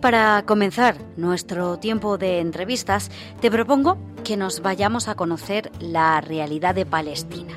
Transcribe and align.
para 0.00 0.44
comenzar 0.46 0.96
nuestro 1.16 1.78
tiempo 1.78 2.18
de 2.18 2.40
entrevistas, 2.40 3.10
te 3.40 3.50
propongo 3.50 3.98
que 4.24 4.36
nos 4.36 4.60
vayamos 4.60 5.08
a 5.08 5.14
conocer 5.14 5.70
la 5.78 6.20
realidad 6.20 6.74
de 6.74 6.86
Palestina. 6.86 7.54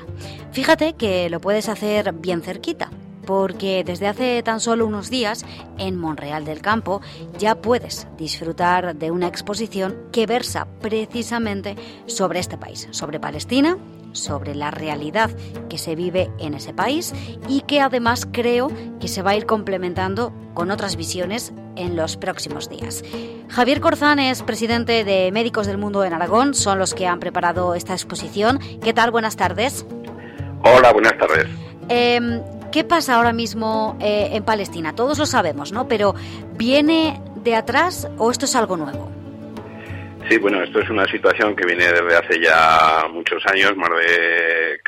Fíjate 0.52 0.92
que 0.92 1.28
lo 1.30 1.40
puedes 1.40 1.68
hacer 1.68 2.12
bien 2.12 2.42
cerquita, 2.42 2.90
porque 3.26 3.84
desde 3.84 4.08
hace 4.08 4.42
tan 4.42 4.60
solo 4.60 4.86
unos 4.86 5.10
días, 5.10 5.44
en 5.78 5.96
Monreal 5.96 6.44
del 6.44 6.60
Campo, 6.60 7.00
ya 7.38 7.54
puedes 7.54 8.06
disfrutar 8.16 8.94
de 8.96 9.10
una 9.10 9.28
exposición 9.28 9.96
que 10.12 10.26
versa 10.26 10.66
precisamente 10.80 11.76
sobre 12.06 12.40
este 12.40 12.58
país, 12.58 12.88
sobre 12.90 13.20
Palestina 13.20 13.78
sobre 14.14 14.54
la 14.54 14.70
realidad 14.70 15.30
que 15.68 15.78
se 15.78 15.94
vive 15.94 16.30
en 16.38 16.54
ese 16.54 16.72
país 16.72 17.12
y 17.48 17.60
que 17.62 17.80
además 17.80 18.26
creo 18.30 18.70
que 19.00 19.08
se 19.08 19.22
va 19.22 19.32
a 19.32 19.36
ir 19.36 19.44
complementando 19.46 20.32
con 20.54 20.70
otras 20.70 20.96
visiones 20.96 21.52
en 21.76 21.96
los 21.96 22.16
próximos 22.16 22.68
días. 22.68 23.02
Javier 23.48 23.80
Corzán 23.80 24.18
es 24.20 24.42
presidente 24.42 25.04
de 25.04 25.30
Médicos 25.32 25.66
del 25.66 25.78
Mundo 25.78 26.04
en 26.04 26.12
Aragón, 26.12 26.54
son 26.54 26.78
los 26.78 26.94
que 26.94 27.06
han 27.06 27.20
preparado 27.20 27.74
esta 27.74 27.92
exposición. 27.92 28.60
¿Qué 28.82 28.92
tal? 28.92 29.10
Buenas 29.10 29.36
tardes. 29.36 29.84
Hola, 30.62 30.92
buenas 30.92 31.18
tardes. 31.18 31.46
Em, 31.88 32.40
¿Qué 32.74 32.82
pasa 32.82 33.14
ahora 33.14 33.32
mismo 33.32 33.96
eh, 34.00 34.30
en 34.32 34.44
Palestina? 34.44 34.96
Todos 34.96 35.16
lo 35.16 35.26
sabemos, 35.26 35.70
¿no? 35.70 35.86
Pero 35.86 36.16
¿viene 36.56 37.22
de 37.36 37.54
atrás 37.54 38.08
o 38.18 38.32
esto 38.32 38.46
es 38.46 38.56
algo 38.56 38.76
nuevo? 38.76 39.08
Sí, 40.28 40.38
bueno, 40.38 40.60
esto 40.60 40.80
es 40.80 40.90
una 40.90 41.06
situación 41.06 41.54
que 41.54 41.66
viene 41.66 41.84
desde 41.84 42.16
hace 42.16 42.40
ya 42.40 43.06
muchos 43.12 43.46
años, 43.46 43.76
más 43.76 43.90
de, 43.90 44.80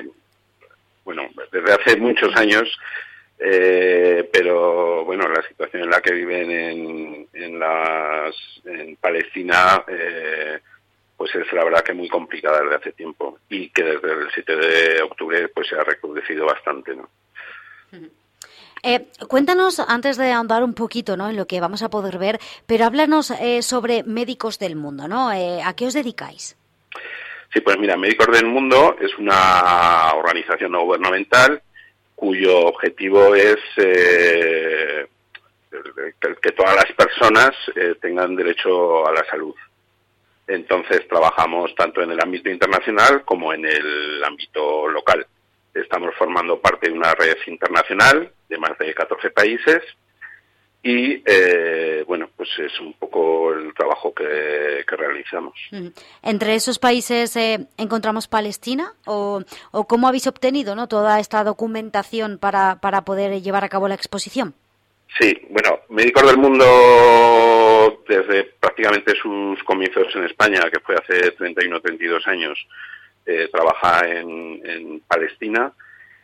bueno, 1.05 1.29
desde 1.53 1.75
hace 1.75 1.97
muchos 1.99 2.35
años, 2.35 2.69
eh, 3.39 4.29
pero 4.33 5.05
bueno, 5.05 5.29
la 5.29 5.47
situación 5.47 5.85
en 5.85 5.91
la 5.91 6.01
que 6.01 6.13
viven 6.13 6.51
en, 6.51 7.29
en, 7.35 7.57
las, 7.57 8.35
en 8.65 8.97
Palestina, 8.97 9.85
eh, 9.87 10.59
pues 11.17 11.33
es 11.37 11.53
la 11.53 11.63
verdad 11.63 11.85
que 11.85 11.95
muy 11.95 12.09
complicada 12.09 12.63
desde 12.63 12.75
hace 12.75 12.93
tiempo 12.95 13.39
y 13.49 13.69
que 13.69 13.85
desde 13.85 14.11
el 14.11 14.29
7 14.35 14.57
de 14.57 15.03
octubre 15.03 15.47
pues 15.55 15.69
se 15.69 15.77
ha 15.77 15.85
recrudecido 15.85 16.47
bastante, 16.47 16.97
¿no? 16.97 17.09
Eh, 18.83 19.07
cuéntanos, 19.29 19.81
antes 19.81 20.17
de 20.17 20.31
ahondar 20.31 20.63
un 20.63 20.75
poquito 20.75 21.17
¿no? 21.17 21.29
en 21.29 21.37
lo 21.37 21.47
que 21.47 21.61
vamos 21.61 21.83
a 21.83 21.91
poder 21.91 22.19
ver, 22.19 22.39
pero 22.67 22.85
háblanos 22.85 23.33
eh, 23.33 23.63
sobre 23.63 24.05
Médicos 24.05 24.59
del 24.59 24.77
Mundo, 24.77 25.09
¿no? 25.09 25.33
Eh, 25.33 25.61
¿A 25.65 25.75
qué 25.75 25.87
os 25.87 25.95
dedicáis? 25.95 26.57
Sí, 27.53 27.61
pues 27.61 27.79
mira, 27.79 27.97
Médicos 27.97 28.29
del 28.29 28.47
Mundo 28.47 28.97
es 29.01 29.17
una 29.19 30.13
organización 30.15 30.73
no 30.73 30.85
gubernamental 30.85 31.63
cuyo 32.15 32.61
objetivo 32.67 33.35
es 33.35 33.57
que 33.77 35.09
todas 36.57 36.77
las 36.77 36.93
personas 36.93 37.51
tengan 38.01 38.37
derecho 38.37 39.07
a 39.07 39.13
la 39.13 39.25
salud. 39.27 39.55
Entonces 40.47 41.07
trabajamos 41.09 41.75
tanto 41.75 42.03
en 42.03 42.13
el 42.13 42.21
ámbito 42.21 42.49
internacional 42.49 43.25
como 43.25 43.53
en 43.53 43.67
el 43.67 44.23
ámbito 44.25 44.89
local. 44.89 45.27
Estamos 45.81 46.15
formando 46.17 46.61
parte 46.61 46.89
de 46.89 46.95
una 46.95 47.15
red 47.15 47.37
internacional 47.47 48.33
de 48.49 48.59
más 48.59 48.79
de 48.79 48.95
14 48.95 49.31
países 49.31 49.83
y 50.83 51.23
eh, 51.27 52.05
bueno, 52.07 52.31
pues 52.37 52.49
es 52.59 52.79
un 52.81 52.93
poco 52.95 53.53
el 53.53 53.75
trabajo 53.75 54.15
que, 54.15 54.85
realizamos. 54.87 55.55
¿Entre 56.23 56.55
esos 56.55 56.79
países 56.79 57.37
eh, 57.37 57.67
encontramos 57.77 58.29
Palestina 58.29 58.95
o, 59.05 59.43
o, 59.73 59.87
cómo 59.87 60.09
habéis 60.09 60.27
obtenido 60.27 60.75
¿no? 60.75 60.87
toda 60.87 61.19
esta 61.21 61.45
documentación 61.45 62.39
para, 62.39 62.81
para 62.81 63.05
poder 63.05 63.43
llevar 63.43 63.65
a 63.65 63.69
cabo 63.69 63.89
la 63.89 63.95
exposición? 63.95 64.55
Sí, 65.19 65.37
bueno, 65.51 65.81
Médicos 65.89 66.27
del 66.27 66.39
Mundo 66.39 68.03
desde 68.09 68.45
prácticamente 68.61 69.15
sus 69.21 69.63
comienzos 69.65 70.15
en 70.15 70.25
España, 70.25 70.61
que 70.71 70.81
fue 70.81 70.95
hace 70.95 71.33
31 71.33 71.77
o 71.77 71.81
32 71.81 72.27
años, 72.27 72.59
eh, 73.27 73.49
trabaja 73.53 74.09
en, 74.09 75.03
Palestina 75.07 75.73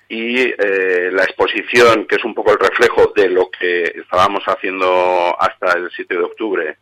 y 0.08 0.40
eh, 0.40 1.10
la 1.12 1.24
exposición, 1.24 2.06
que 2.06 2.16
es 2.16 2.24
un 2.24 2.34
poco 2.34 2.52
el 2.52 2.58
reflejo 2.58 3.12
de 3.14 3.28
lo 3.28 3.50
que 3.50 3.84
estábamos 3.84 4.42
haciendo 4.44 5.34
hasta 5.38 5.78
el 5.78 5.90
7 5.94 6.14
de 6.14 6.22
octubre, 6.22 6.76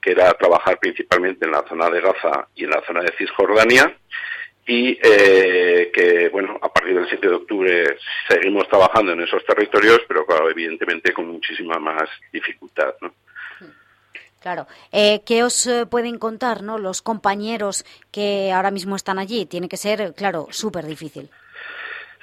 que 0.00 0.10
era 0.12 0.32
trabajar 0.34 0.78
principalmente 0.78 1.46
en 1.46 1.52
la 1.52 1.64
zona 1.68 1.88
de 1.88 2.00
Gaza 2.00 2.48
y 2.54 2.64
en 2.64 2.70
la 2.70 2.82
zona 2.86 3.00
de 3.02 3.14
Cisjordania, 3.16 3.96
y 4.66 4.98
eh, 5.00 5.90
que, 5.94 6.28
bueno, 6.28 6.58
a 6.60 6.72
partir 6.72 6.94
del 6.94 7.08
7 7.08 7.28
de 7.28 7.34
octubre 7.34 7.96
seguimos 8.28 8.68
trabajando 8.68 9.12
en 9.12 9.20
esos 9.22 9.44
territorios, 9.44 10.00
pero 10.08 10.26
claro, 10.26 10.50
evidentemente 10.50 11.12
con 11.12 11.28
muchísima 11.28 11.78
más 11.78 12.08
dificultad, 12.32 12.94
¿no? 13.00 13.14
Claro. 14.46 14.68
Eh, 14.92 15.22
¿Qué 15.26 15.42
os 15.42 15.66
eh, 15.66 15.86
pueden 15.86 16.20
contar 16.20 16.62
¿no? 16.62 16.78
los 16.78 17.02
compañeros 17.02 17.84
que 18.12 18.52
ahora 18.52 18.70
mismo 18.70 18.94
están 18.94 19.18
allí? 19.18 19.44
Tiene 19.44 19.68
que 19.68 19.76
ser, 19.76 20.14
claro, 20.14 20.46
súper 20.50 20.84
difícil. 20.86 21.28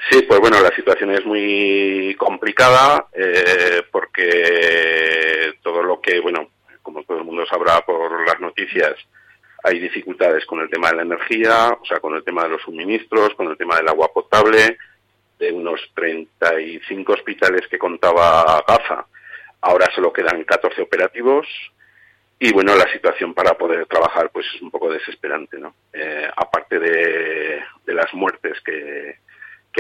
Sí, 0.10 0.22
pues 0.22 0.40
bueno, 0.40 0.62
la 0.62 0.74
situación 0.74 1.12
es 1.12 1.26
muy 1.26 2.16
complicada 2.18 3.08
eh, 3.12 3.84
porque 3.92 5.56
todo 5.62 5.84
lo 5.84 6.00
que, 6.00 6.22
bueno, 6.22 6.48
como 6.82 7.04
todo 7.04 7.18
el 7.18 7.26
mundo 7.26 7.46
sabrá 7.46 7.82
por 7.82 8.26
las 8.26 8.40
noticias, 8.40 8.94
hay 9.62 9.82
dificultades 9.82 10.46
con 10.46 10.62
el 10.62 10.70
tema 10.70 10.92
de 10.92 10.96
la 10.96 11.02
energía, 11.02 11.78
o 11.78 11.86
sea, 11.86 12.00
con 12.00 12.16
el 12.16 12.24
tema 12.24 12.44
de 12.44 12.52
los 12.52 12.62
suministros, 12.62 13.36
con 13.36 13.50
el 13.50 13.58
tema 13.58 13.76
del 13.76 13.90
agua 13.90 14.14
potable, 14.14 14.78
de 15.40 15.52
unos 15.52 15.82
35 15.94 17.12
hospitales 17.12 17.68
que 17.70 17.78
contaba 17.78 18.64
Gaza. 18.66 19.08
Ahora 19.60 19.90
solo 19.94 20.14
quedan 20.14 20.46
14 20.46 20.82
operativos, 20.82 21.48
y 22.46 22.52
bueno, 22.52 22.76
la 22.76 22.92
situación 22.92 23.34
para 23.34 23.58
poder 23.58 23.86
trabajar 23.86 24.30
pues 24.30 24.46
es 24.54 24.62
un 24.62 24.70
poco 24.70 24.92
desesperante, 24.92 25.58
¿no? 25.58 25.76
Eh, 25.94 26.28
aparte 26.36 26.78
de, 26.78 27.64
las 27.86 28.14
muertes 28.14 28.60
que, 28.66 29.16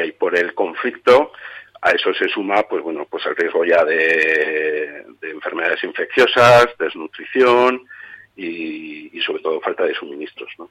hay 0.01 0.13
por 0.13 0.37
el 0.37 0.53
conflicto, 0.53 1.33
a 1.81 1.91
eso 1.91 2.13
se 2.13 2.29
suma 2.29 2.63
pues 2.63 2.81
bueno, 2.81 3.05
pues 3.09 3.25
el 3.25 3.35
riesgo 3.35 3.65
ya 3.65 3.83
de, 3.83 5.05
enfermedades 5.23 5.83
infecciosas, 5.83 6.67
desnutrición 6.79 7.85
y, 8.37 9.11
sobre 9.25 9.43
todo 9.43 9.59
falta 9.59 9.83
de 9.83 9.95
suministros, 9.95 10.49
¿no? 10.57 10.69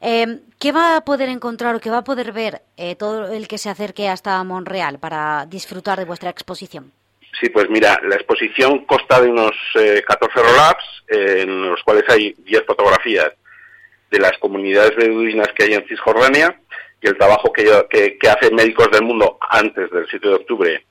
Eh, 0.00 0.42
¿Qué 0.60 0.70
va 0.70 0.96
a 0.96 1.04
poder 1.04 1.28
encontrar 1.28 1.74
o 1.74 1.80
qué 1.80 1.90
va 1.90 1.98
a 1.98 2.04
poder 2.04 2.30
ver 2.30 2.62
eh, 2.76 2.94
todo 2.94 3.32
el 3.32 3.48
que 3.48 3.58
se 3.58 3.68
acerque 3.68 4.08
hasta 4.08 4.44
Monreal 4.44 5.00
para 5.00 5.44
disfrutar 5.46 5.98
de 5.98 6.04
vuestra 6.04 6.30
exposición? 6.30 6.92
Sí, 7.40 7.50
pues 7.50 7.68
mira, 7.68 8.00
la 8.04 8.16
exposición 8.16 8.84
consta 8.84 9.20
de 9.20 9.28
unos 9.28 9.52
14 9.74 9.84
eh, 9.84 10.42
roll-ups, 10.42 11.04
en 11.08 11.70
los 11.70 11.82
cuales 11.82 12.04
hay 12.08 12.34
10 12.38 12.64
fotografías 12.66 13.32
de 14.10 14.18
las 14.18 14.36
comunidades 14.38 14.96
beduinas 14.96 15.48
que 15.54 15.64
hay 15.64 15.74
en 15.74 15.86
Cisjordania 15.86 16.58
y 17.00 17.06
el 17.06 17.16
trabajo 17.16 17.52
que, 17.52 18.18
hacen 18.28 18.54
médicos 18.54 18.90
del 18.90 19.02
mundo 19.02 19.38
antes 19.48 19.90
del 19.90 20.06
7 20.08 20.28
de 20.28 20.34
octubre 20.34 20.84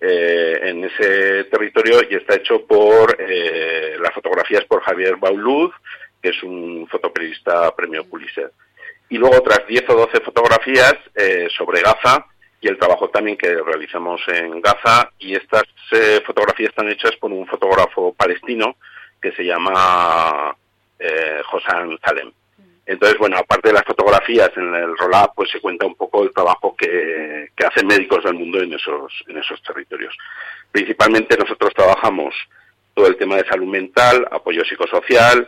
eh, 0.00 0.60
en 0.62 0.84
ese 0.84 1.44
territorio 1.44 2.00
y 2.10 2.16
está 2.16 2.34
hecho 2.34 2.66
por 2.66 3.16
eh, 3.18 3.96
las 3.98 4.12
fotografías 4.12 4.64
por 4.64 4.82
Javier 4.82 5.16
Baulud, 5.16 5.70
que 6.20 6.30
es 6.30 6.42
un 6.42 6.86
fotoperiodista 6.90 7.74
premio 7.74 8.04
Pulitzer. 8.04 8.50
Y 9.08 9.16
luego 9.16 9.38
otras 9.38 9.66
10 9.66 9.88
o 9.90 9.94
12 9.94 10.20
fotografías 10.20 10.96
sobre 11.56 11.82
Gaza, 11.82 12.26
y 12.64 12.68
el 12.68 12.78
trabajo 12.78 13.10
también 13.10 13.36
que 13.36 13.54
realizamos 13.62 14.22
en 14.26 14.58
Gaza 14.62 15.10
y 15.18 15.34
estas 15.34 15.64
eh, 15.90 16.22
fotografías 16.24 16.70
están 16.70 16.88
hechas 16.88 17.14
por 17.16 17.30
un 17.30 17.46
fotógrafo 17.46 18.14
palestino 18.14 18.76
que 19.20 19.32
se 19.32 19.44
llama 19.44 20.56
eh, 20.98 21.42
Hosan 21.52 21.98
Salem. 22.02 22.32
Entonces, 22.86 23.18
bueno, 23.18 23.36
aparte 23.36 23.68
de 23.68 23.74
las 23.74 23.84
fotografías 23.84 24.50
en 24.56 24.74
el 24.74 24.96
roll 24.96 25.12
pues 25.36 25.50
se 25.50 25.60
cuenta 25.60 25.84
un 25.84 25.94
poco 25.94 26.22
el 26.22 26.32
trabajo 26.32 26.74
que, 26.74 27.50
hacen 27.66 27.86
médicos 27.86 28.24
del 28.24 28.32
mundo 28.32 28.58
en 28.62 28.72
esos, 28.72 29.12
en 29.28 29.36
esos 29.36 29.62
territorios. 29.62 30.16
Principalmente 30.72 31.36
nosotros 31.36 31.70
trabajamos 31.74 32.34
todo 32.94 33.08
el 33.08 33.16
tema 33.16 33.36
de 33.36 33.46
salud 33.46 33.66
mental, 33.66 34.26
apoyo 34.30 34.64
psicosocial, 34.64 35.46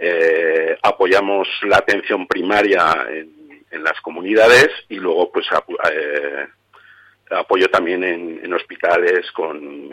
eh, 0.00 0.76
apoyamos 0.82 1.46
la 1.62 1.76
atención 1.76 2.26
primaria 2.26 3.06
en, 3.08 3.35
las 3.70 4.00
comunidades 4.00 4.68
y 4.88 4.96
luego 4.96 5.30
pues 5.30 5.46
eh, 5.92 6.46
apoyo 7.30 7.68
también 7.68 8.04
en, 8.04 8.52
hospitales 8.52 9.30
con, 9.32 9.88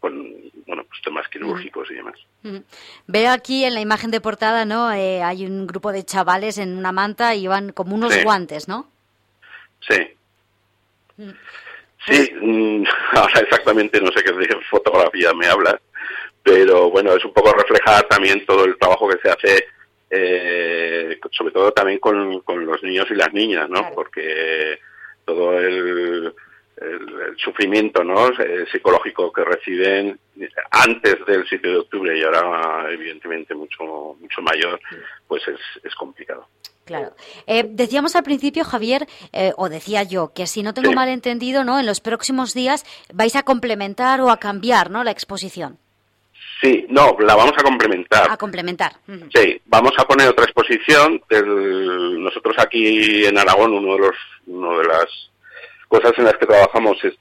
bueno, 0.00 0.84
pues 0.88 1.02
temas 1.04 1.28
quirúrgicos 1.28 1.90
y 1.90 1.94
demás. 1.94 2.18
Veo 3.06 3.30
aquí 3.30 3.64
en 3.64 3.74
la 3.74 3.80
imagen 3.80 4.10
de 4.10 4.20
portada, 4.20 4.64
¿no? 4.64 4.92
Eh, 4.92 5.22
hay 5.22 5.46
un 5.46 5.66
grupo 5.66 5.92
de 5.92 6.04
chavales 6.04 6.58
en 6.58 6.76
una 6.76 6.92
manta 6.92 7.34
y 7.34 7.46
van 7.46 7.72
como 7.72 7.94
unos 7.94 8.22
guantes, 8.22 8.68
¿no? 8.68 8.90
Sí. 9.80 10.16
Sí, 12.06 12.32
mm, 12.40 12.84
ahora 13.12 13.40
exactamente 13.40 14.00
no 14.00 14.10
sé 14.12 14.22
qué 14.24 14.32
fotografía 14.70 15.32
me 15.34 15.46
habla, 15.46 15.80
pero 16.42 16.90
bueno, 16.90 17.14
es 17.14 17.24
un 17.24 17.32
poco 17.32 17.52
reflejar 17.52 18.04
también 18.08 18.44
todo 18.46 18.64
el 18.64 18.78
trabajo 18.78 19.08
que 19.08 19.18
se 19.22 19.30
hace, 19.30 19.64
eh, 20.10 21.18
sobre 21.30 21.52
todo 21.52 21.72
también 21.72 21.98
con, 21.98 22.42
los 22.46 22.82
niños 22.82 23.06
y 23.10 23.14
las 23.14 23.32
niñas, 23.32 23.70
¿no? 23.70 23.90
Porque 23.94 24.78
todo 25.24 25.58
el 25.58 26.34
el, 26.80 27.36
sufrimiento 27.36 28.02
¿no? 28.02 28.28
Eh, 28.28 28.66
psicológico 28.72 29.32
que 29.32 29.44
reciben 29.44 30.18
antes 30.70 31.16
del 31.26 31.46
7 31.46 31.68
de 31.68 31.76
octubre 31.76 32.18
y 32.18 32.22
ahora 32.22 32.90
evidentemente 32.90 33.54
mucho 33.54 34.16
mucho 34.18 34.42
mayor, 34.42 34.80
pues 35.28 35.46
es, 35.48 35.60
es 35.84 35.94
complicado. 35.94 36.48
Claro. 36.84 37.14
Eh, 37.46 37.66
decíamos 37.68 38.16
al 38.16 38.24
principio, 38.24 38.64
Javier, 38.64 39.06
eh, 39.32 39.52
o 39.56 39.68
decía 39.68 40.02
yo, 40.02 40.32
que 40.34 40.46
si 40.46 40.62
no 40.62 40.74
tengo 40.74 40.92
mal 40.92 41.08
entendido, 41.08 41.62
¿no? 41.62 41.78
En 41.78 41.86
los 41.86 42.00
próximos 42.00 42.52
días 42.52 42.84
vais 43.12 43.36
a 43.36 43.44
complementar 43.44 44.20
o 44.20 44.30
a 44.30 44.38
cambiar, 44.38 44.90
¿no? 44.90 45.04
La 45.04 45.12
exposición. 45.12 45.78
Sí, 46.62 46.86
no, 46.90 47.16
la 47.20 47.34
vamos 47.34 47.54
a 47.56 47.62
complementar. 47.62 48.30
A 48.30 48.36
complementar. 48.36 48.92
Sí, 49.34 49.60
vamos 49.66 49.92
a 49.96 50.04
poner 50.04 50.28
otra 50.28 50.44
exposición. 50.44 51.22
nosotros 52.18 52.56
aquí 52.58 53.24
en 53.24 53.38
Aragón, 53.38 53.72
uno 53.72 53.94
de 53.94 54.00
los, 54.00 54.16
uno 54.46 54.78
de 54.78 54.86
las 54.86 55.06
cosas 55.88 56.12
en 56.18 56.24
las 56.24 56.36
que 56.36 56.46
trabajamos 56.46 57.02
es, 57.04 57.14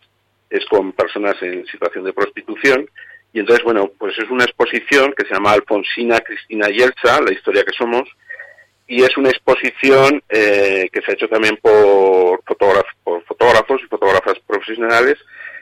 es 0.50 0.66
con 0.66 0.92
personas 0.92 1.42
en 1.42 1.66
situación 1.68 2.04
de 2.04 2.14
prostitución. 2.14 2.90
Y 3.32 3.40
entonces, 3.40 3.64
bueno, 3.64 3.92
pues 3.98 4.18
es 4.18 4.30
una 4.30 4.44
exposición 4.44 5.14
que 5.16 5.26
se 5.26 5.34
llama 5.34 5.54
Alfonsina, 5.54 6.20
Cristina 6.20 6.70
y 6.70 6.82
Elsa, 6.82 7.22
la 7.22 7.32
historia 7.32 7.64
que 7.64 7.78
somos, 7.78 8.10
y 8.88 9.04
es 9.04 9.16
una 9.18 9.30
exposición 9.30 10.22
eh, 10.30 10.90
que 10.92 11.02
se 11.02 11.12
ha 11.12 11.14
hecho 11.14 11.30
también 11.30 11.58
por, 11.62 12.42
por 12.42 13.24
fotógrafos 13.24 13.82
y 13.84 13.88
fotógrafas 13.88 14.40
profesionales 14.48 15.18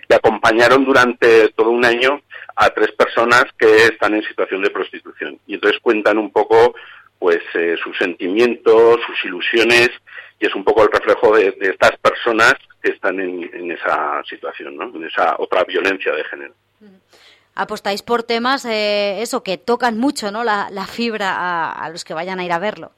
que 0.08 0.16
acompañaron 0.16 0.86
durante 0.86 1.50
todo 1.50 1.70
un 1.70 1.84
año 1.84 2.22
a 2.58 2.70
tres 2.72 2.92
personas 2.92 3.46
que 3.58 3.86
están 3.86 4.16
en 4.16 4.24
situación 4.24 4.64
de 4.64 4.72
prostitución. 4.72 5.40
Y 5.46 5.54
entonces 5.56 5.80
cuentan 5.82 6.18
un 6.18 6.32
poco 6.32 6.74
pues 7.20 7.40
eh, 7.54 7.76
sus 7.84 7.98
sentimientos, 7.98 9.00
sus 9.06 9.26
ilusiones, 9.26 9.90
y 10.40 10.46
es 10.46 10.56
un 10.56 10.64
poco 10.64 10.84
el 10.84 10.92
reflejo 10.92 11.36
de, 11.36 11.56
estas 11.62 11.98
personas 11.98 12.56
que 12.82 12.92
están 12.92 13.20
en, 13.20 13.72
esa 13.72 14.22
situación, 14.30 14.76
¿no? 14.76 14.86
en 14.96 15.04
esa 15.06 15.36
otra 15.40 15.64
violencia 15.64 16.14
de 16.14 16.24
género. 16.26 16.54
Apostáis 17.56 18.04
por 18.04 18.22
temas, 18.22 18.66
eh, 18.66 19.22
eso, 19.22 19.42
que 19.42 19.58
tocan 19.58 19.98
mucho 19.98 20.32
¿no? 20.32 20.44
la, 20.44 20.88
fibra 20.88 21.72
a, 21.72 21.90
los 21.90 22.04
que 22.04 22.14
vayan 22.14 22.40
a 22.40 22.46
ir 22.46 22.52
a 22.52 22.60
verlo. 22.60 22.92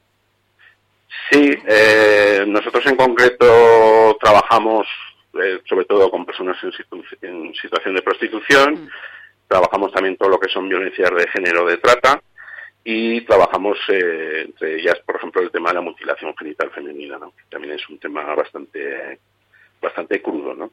Sí, 1.32 1.54
eh, 1.68 2.44
nosotros 2.48 2.86
en 2.86 2.96
concreto 2.96 4.18
trabajamos 4.22 4.86
eh, 5.42 5.62
sobre 5.70 5.86
todo 5.86 6.10
con 6.10 6.26
personas 6.26 6.58
en, 7.22 7.54
situación 7.54 7.94
de 7.94 8.02
prostitución, 8.02 8.74
mm. 8.74 8.90
Trabajamos 9.50 9.92
también 9.92 10.16
todo 10.16 10.30
lo 10.30 10.40
que 10.40 10.48
son 10.48 10.70
violencias 10.70 11.10
de 11.10 11.28
género 11.28 11.66
de 11.66 11.78
trata 11.78 12.22
y 12.84 13.22
trabajamos 13.22 13.78
eh, 13.90 14.44
entre 14.46 14.80
ellas, 14.80 14.96
por 15.06 15.18
ejemplo, 15.18 15.42
el 15.42 15.52
tema 15.52 15.70
de 15.70 15.76
la 15.76 15.82
mutilación 15.82 16.34
genital 16.38 16.70
femenina, 16.72 17.18
que 17.20 17.44
también 17.50 17.74
es 17.74 17.90
un 17.90 18.00
tema 18.00 18.24
bastante, 18.36 19.20
bastante 19.82 20.22
crudo, 20.22 20.54
¿no? 20.54 20.72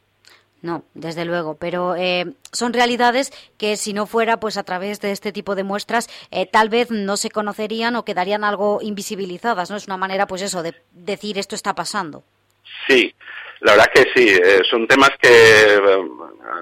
No, 0.62 0.84
desde 0.94 1.24
luego, 1.24 1.56
pero 1.56 1.96
eh, 1.96 2.34
son 2.52 2.72
realidades 2.72 3.30
que 3.58 3.76
si 3.76 3.92
no 3.92 4.06
fuera 4.06 4.40
pues 4.40 4.56
a 4.56 4.64
través 4.64 5.00
de 5.00 5.12
este 5.12 5.30
tipo 5.30 5.54
de 5.54 5.64
muestras 5.64 6.08
tal 6.50 6.70
vez 6.70 6.90
no 6.90 7.16
se 7.16 7.30
conocerían 7.30 7.94
o 7.94 8.04
quedarían 8.04 8.42
algo 8.42 8.80
invisibilizadas, 8.82 9.70
¿no? 9.70 9.76
Es 9.76 9.86
una 9.86 9.98
manera 9.98 10.26
pues 10.26 10.42
eso 10.42 10.62
de 10.62 10.74
decir 10.92 11.38
esto 11.38 11.54
está 11.54 11.74
pasando. 11.74 12.24
Sí, 12.86 13.14
la 13.60 13.72
verdad 13.72 13.90
que 13.92 14.02
sí, 14.14 14.28
eh, 14.28 14.62
son 14.68 14.86
temas 14.86 15.10
que 15.20 15.28
eh, 15.28 15.78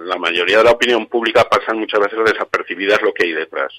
la 0.05 0.17
mayoría 0.17 0.59
de 0.59 0.65
la 0.65 0.71
opinión 0.71 1.07
pública 1.07 1.45
pasan 1.49 1.79
muchas 1.79 2.01
veces 2.01 2.19
desapercibidas 2.25 3.03
lo 3.03 3.13
que 3.13 3.25
hay 3.25 3.33
detrás. 3.33 3.73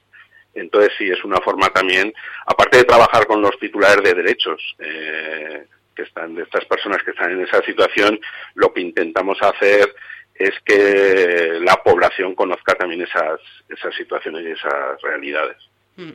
Entonces 0.54 0.92
sí, 0.98 1.10
es 1.10 1.24
una 1.24 1.40
forma 1.42 1.70
también, 1.70 2.14
aparte 2.46 2.78
de 2.78 2.84
trabajar 2.84 3.26
con 3.26 3.42
los 3.42 3.58
titulares 3.60 4.04
de 4.04 4.14
derechos, 4.14 4.62
eh, 4.80 5.66
que 5.96 6.04
están, 6.04 6.36
de 6.36 6.44
estas 6.44 6.66
personas 6.66 7.02
que 7.04 7.12
están 7.12 7.32
en 7.32 7.42
esa 7.42 7.62
situación, 7.64 8.20
lo 8.56 8.74
que 8.74 8.82
intentamos 8.82 9.38
hacer 9.42 9.94
es 10.34 10.54
que 10.66 11.60
la 11.62 11.78
población 11.78 12.36
conozca 12.36 12.76
también 12.76 13.02
esas, 13.02 13.40
esas 13.70 13.96
situaciones 13.96 14.44
y 14.44 14.52
esas 14.52 15.02
realidades. 15.02 15.58
Mm. 15.96 16.12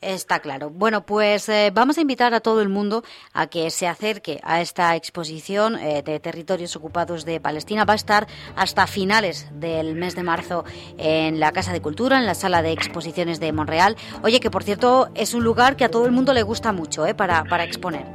Está 0.00 0.40
claro. 0.40 0.70
Bueno, 0.70 1.04
pues 1.04 1.46
eh, 1.50 1.70
vamos 1.74 1.98
a 1.98 2.00
invitar 2.00 2.32
a 2.32 2.40
todo 2.40 2.62
el 2.62 2.70
mundo 2.70 3.04
a 3.34 3.48
que 3.48 3.70
se 3.70 3.86
acerque 3.86 4.40
a 4.42 4.62
esta 4.62 4.96
exposición 4.96 5.76
eh, 5.76 6.02
de 6.02 6.18
territorios 6.20 6.74
ocupados 6.74 7.26
de 7.26 7.38
Palestina. 7.38 7.84
Va 7.84 7.92
a 7.92 7.96
estar 7.96 8.26
hasta 8.56 8.86
finales 8.86 9.48
del 9.52 9.94
mes 9.96 10.16
de 10.16 10.22
marzo 10.22 10.64
en 10.96 11.38
la 11.38 11.52
Casa 11.52 11.74
de 11.74 11.82
Cultura, 11.82 12.18
en 12.18 12.24
la 12.24 12.34
sala 12.34 12.62
de 12.62 12.72
exposiciones 12.72 13.40
de 13.40 13.52
Monreal. 13.52 13.96
Oye, 14.22 14.40
que 14.40 14.50
por 14.50 14.62
cierto 14.62 15.10
es 15.14 15.34
un 15.34 15.44
lugar 15.44 15.76
que 15.76 15.84
a 15.84 15.90
todo 15.90 16.06
el 16.06 16.12
mundo 16.12 16.32
le 16.32 16.44
gusta 16.44 16.72
mucho 16.72 17.04
¿eh? 17.04 17.14
para, 17.14 17.44
para 17.44 17.64
exponer. 17.64 18.06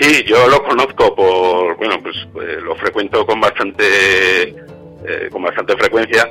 Sí, 0.00 0.24
yo 0.26 0.48
lo 0.48 0.60
conozco 0.64 1.14
por, 1.14 1.76
bueno, 1.76 2.02
pues, 2.02 2.16
pues 2.32 2.62
lo 2.62 2.74
frecuento 2.76 3.24
con 3.26 3.40
bastante, 3.40 4.56
con 5.30 5.42
bastante 5.42 5.76
frecuencia 5.76 6.26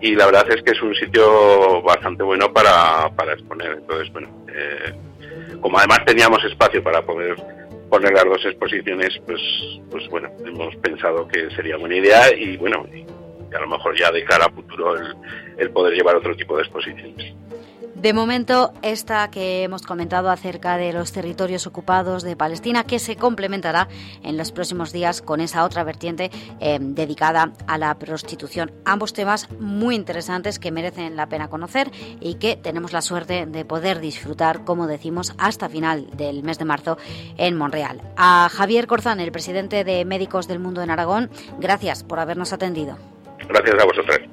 y 0.00 0.14
la 0.14 0.26
verdad 0.26 0.46
es 0.50 0.62
que 0.62 0.72
es 0.72 0.82
un 0.82 0.94
sitio 0.94 1.82
bastante 1.82 2.22
bueno 2.22 2.52
para, 2.52 3.08
para 3.14 3.34
exponer. 3.34 3.72
Entonces, 3.72 4.12
bueno, 4.12 4.28
eh, 4.48 4.94
como 5.60 5.78
además 5.78 6.04
teníamos 6.06 6.42
espacio 6.44 6.82
para 6.82 7.02
poder 7.02 7.36
poner 7.90 8.12
las 8.12 8.24
dos 8.24 8.44
exposiciones, 8.44 9.20
pues, 9.26 9.40
pues 9.90 10.08
bueno, 10.08 10.30
hemos 10.46 10.74
pensado 10.76 11.26
que 11.28 11.50
sería 11.50 11.76
buena 11.76 11.96
idea 11.96 12.34
y 12.34 12.56
bueno, 12.56 12.86
y 12.92 13.04
a 13.54 13.60
lo 13.60 13.66
mejor 13.66 13.98
ya 13.98 14.10
de 14.10 14.24
cara 14.24 14.46
a 14.46 14.50
futuro 14.50 14.96
el, 14.96 15.14
el 15.58 15.70
poder 15.70 15.94
llevar 15.94 16.16
otro 16.16 16.34
tipo 16.36 16.56
de 16.56 16.62
exposiciones. 16.62 17.34
De 18.00 18.14
momento, 18.14 18.72
esta 18.80 19.30
que 19.30 19.62
hemos 19.62 19.82
comentado 19.82 20.30
acerca 20.30 20.78
de 20.78 20.90
los 20.94 21.12
territorios 21.12 21.66
ocupados 21.66 22.22
de 22.22 22.34
Palestina, 22.34 22.84
que 22.84 22.98
se 22.98 23.16
complementará 23.16 23.88
en 24.22 24.38
los 24.38 24.52
próximos 24.52 24.90
días 24.90 25.20
con 25.20 25.42
esa 25.42 25.64
otra 25.64 25.84
vertiente 25.84 26.30
eh, 26.60 26.78
dedicada 26.80 27.52
a 27.66 27.76
la 27.76 27.94
prostitución. 27.98 28.72
Ambos 28.86 29.12
temas 29.12 29.50
muy 29.60 29.96
interesantes 29.96 30.58
que 30.58 30.70
merecen 30.70 31.14
la 31.14 31.28
pena 31.28 31.50
conocer 31.50 31.90
y 32.20 32.36
que 32.36 32.56
tenemos 32.56 32.94
la 32.94 33.02
suerte 33.02 33.44
de 33.44 33.64
poder 33.66 34.00
disfrutar, 34.00 34.64
como 34.64 34.86
decimos, 34.86 35.34
hasta 35.36 35.68
final 35.68 36.06
del 36.16 36.42
mes 36.42 36.58
de 36.58 36.64
marzo 36.64 36.96
en 37.36 37.54
Monreal. 37.54 38.00
A 38.16 38.48
Javier 38.50 38.86
Corzán, 38.86 39.20
el 39.20 39.30
presidente 39.30 39.84
de 39.84 40.06
Médicos 40.06 40.48
del 40.48 40.58
Mundo 40.58 40.80
en 40.80 40.88
Aragón, 40.88 41.28
gracias 41.58 42.02
por 42.02 42.18
habernos 42.18 42.54
atendido. 42.54 42.96
Gracias 43.46 43.78
a 43.78 43.84
vosotros. 43.84 44.29